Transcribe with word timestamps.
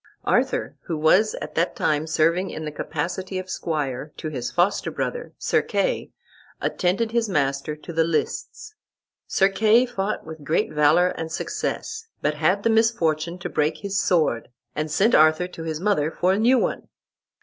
Arthur, 0.25 0.75
who 0.87 0.97
was 0.97 1.35
at 1.35 1.53
that 1.53 1.75
time 1.75 2.07
serving 2.07 2.49
in 2.49 2.65
the 2.65 2.71
capacity 2.71 3.37
of 3.37 3.51
squire 3.51 4.11
to 4.17 4.29
his 4.29 4.49
foster 4.49 4.89
brother, 4.89 5.31
Sir 5.37 5.61
Kay, 5.61 6.09
attended 6.59 7.11
his 7.11 7.29
master 7.29 7.75
to 7.75 7.93
the 7.93 8.03
lists. 8.03 8.73
Sir 9.27 9.47
Kay 9.47 9.85
fought 9.85 10.25
with 10.25 10.43
great 10.43 10.71
valor 10.73 11.09
and 11.09 11.31
success, 11.31 12.07
but 12.19 12.33
had 12.33 12.63
the 12.63 12.69
misfortune 12.71 13.37
to 13.37 13.47
break 13.47 13.77
his 13.77 13.99
sword, 14.01 14.49
and 14.75 14.89
sent 14.89 15.13
Arthur 15.13 15.47
to 15.49 15.61
his 15.65 15.79
mother 15.79 16.09
for 16.09 16.33
a 16.33 16.39
new 16.39 16.57
one. 16.57 16.87